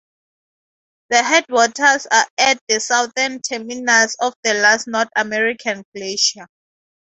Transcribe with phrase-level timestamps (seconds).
[1.11, 6.47] The headwaters are at the southern terminus of the last North American glacier.